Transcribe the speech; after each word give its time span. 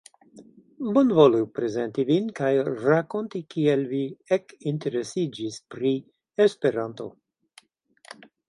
Bonvolu 0.93 1.41
prezenti 1.57 2.05
vin 2.07 2.31
kaj 2.39 2.49
rakonti 2.87 3.43
kiel 3.55 3.85
vi 3.93 4.01
ekinteresiĝis 4.41 5.63
pri 5.77 5.93
Esperanto. 6.47 7.11